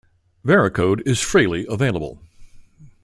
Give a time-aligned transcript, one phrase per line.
[0.43, 2.23] Varicode is freely available.